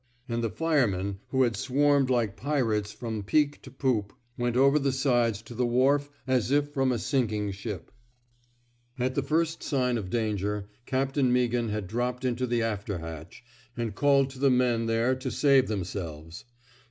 "And 0.27 0.43
the 0.43 0.49
fire 0.49 0.87
men 0.87 1.19
who 1.27 1.43
had 1.43 1.55
swarmed 1.55 2.09
like 2.09 2.35
pirates 2.35 2.91
from 2.91 3.21
44 3.21 3.21
A 3.21 3.21
CHARGE 3.21 3.27
OF 3.27 3.27
COWARDICE 3.27 3.57
peak 3.57 3.61
to 3.61 3.69
poop, 3.71 4.13
went 4.35 4.57
over 4.57 4.79
the 4.79 4.91
sides 4.91 5.43
to 5.43 5.53
the 5.53 5.65
wharf 5.67 6.09
as 6.25 6.49
if 6.49 6.69
from 6.73 6.91
a 6.91 6.97
sinking 6.97 7.51
ship. 7.51 7.91
At 8.97 9.13
the 9.13 9.21
first 9.21 9.71
word 9.71 9.97
of 9.97 10.09
danger, 10.09 10.67
Captain 10.87 11.31
Meaghan 11.31 11.69
had 11.69 11.85
dropped 11.85 12.25
into 12.25 12.47
the 12.47 12.63
after 12.63 12.97
hatch, 12.97 13.43
and 13.77 13.93
called 13.93 14.31
to 14.31 14.39
the 14.39 14.49
men 14.49 14.87
there 14.87 15.13
to 15.13 15.29
save 15.29 15.67
them 15.67 15.83
selves. 15.83 16.45